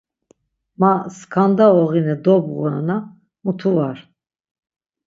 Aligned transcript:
Ma 0.79 0.91
skanda 1.17 1.65
oğine 1.83 2.15
dobğura-na, 2.25 2.97
mutu 3.43 3.71
var. 3.75 3.97